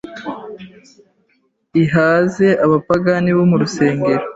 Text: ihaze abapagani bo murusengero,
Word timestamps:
ihaze 1.83 2.47
abapagani 2.65 3.29
bo 3.37 3.43
murusengero, 3.51 4.23